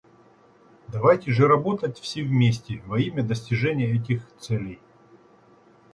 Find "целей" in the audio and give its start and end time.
4.39-4.79